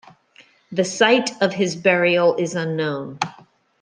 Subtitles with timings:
[0.71, 3.19] The site of his burial is unknown.